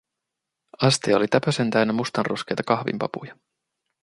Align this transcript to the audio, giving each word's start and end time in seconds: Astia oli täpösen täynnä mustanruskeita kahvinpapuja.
Astia 0.81 1.17
oli 1.17 1.27
täpösen 1.27 1.69
täynnä 1.69 1.93
mustanruskeita 1.93 2.63
kahvinpapuja. 2.63 3.37